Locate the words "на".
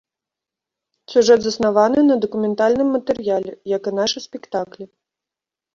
2.09-2.15